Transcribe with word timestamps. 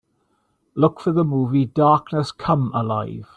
Look 0.73 0.99
for 0.99 1.11
the 1.11 1.23
movie 1.23 1.65
Darkness 1.65 2.31
Come 2.31 2.71
Alive 2.73 3.27